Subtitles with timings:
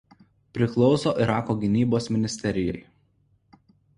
[0.57, 2.83] Priklauso Irako gynybos ministerijai.